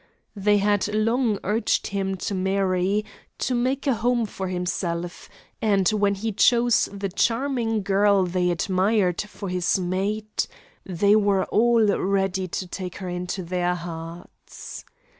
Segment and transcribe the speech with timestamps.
[0.35, 3.05] They had long urged him to marry,
[3.37, 5.29] to make a home for himself;
[5.61, 10.47] and when he chose the charming girl they admired for his mate,
[10.83, 14.85] they were all ready to take her into their hearts.